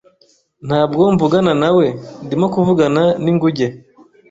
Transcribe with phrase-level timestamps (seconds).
[0.67, 1.85] Ntabwo mvugana nawe.
[2.25, 3.67] Ndimo kuvugana n'inguge.